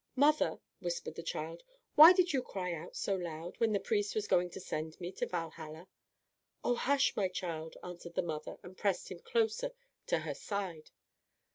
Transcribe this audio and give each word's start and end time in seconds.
"Mother," 0.15 0.59
whispered 0.79 1.13
the 1.13 1.21
child, 1.21 1.61
"why 1.93 2.11
did 2.11 2.33
you 2.33 2.41
cry 2.41 2.73
out 2.73 2.95
so 2.95 3.13
loud, 3.15 3.59
when 3.59 3.71
the 3.71 3.79
priest 3.79 4.15
was 4.15 4.27
going 4.27 4.49
to 4.49 4.59
send 4.59 4.99
me 4.99 5.11
to 5.11 5.27
Valhalla?" 5.27 5.87
"Oh, 6.63 6.73
hush, 6.73 7.15
my 7.15 7.27
child," 7.27 7.77
answered 7.83 8.15
the 8.15 8.23
mother, 8.23 8.57
and 8.63 8.75
pressed 8.75 9.09
him 9.11 9.19
closer 9.19 9.69
to 10.07 10.17
her 10.21 10.33
side. 10.33 10.89